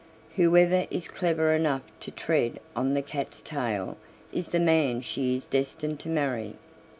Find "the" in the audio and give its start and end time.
4.49-4.59